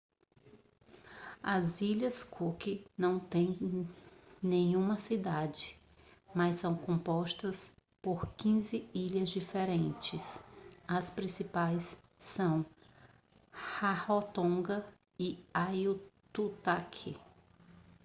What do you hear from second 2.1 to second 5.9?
cook não têm nenhuma cidade